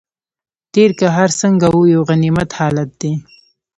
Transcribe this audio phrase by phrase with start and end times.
[0.73, 3.13] تېر که هر څنګه و یو غنیمت حالت دی.